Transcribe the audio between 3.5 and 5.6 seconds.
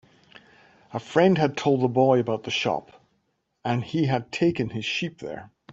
and he had taken his sheep there.